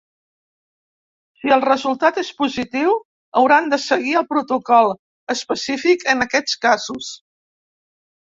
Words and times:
Si 1.41 1.51
el 1.57 1.59
resultat 1.65 2.15
és 2.21 2.31
positiu, 2.39 2.95
hauran 3.41 3.69
de 3.73 3.79
seguir 3.83 4.15
el 4.21 4.25
protocol 4.31 4.89
específic 5.35 6.07
en 6.15 6.27
aquests 6.27 6.57
casos. 6.67 7.11